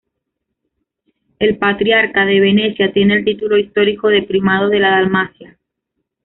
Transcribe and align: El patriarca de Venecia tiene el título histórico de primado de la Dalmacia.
El 1.37 1.59
patriarca 1.59 2.25
de 2.25 2.39
Venecia 2.39 2.91
tiene 2.91 3.17
el 3.17 3.23
título 3.23 3.59
histórico 3.59 4.07
de 4.07 4.23
primado 4.23 4.67
de 4.67 4.79
la 4.79 4.89
Dalmacia. 4.89 5.59